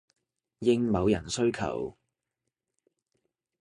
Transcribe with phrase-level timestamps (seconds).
[0.57, 1.95] 應某人需求